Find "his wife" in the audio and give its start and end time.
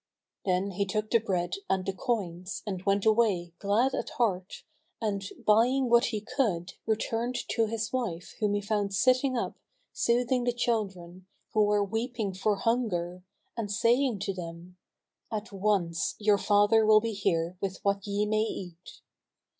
7.67-8.33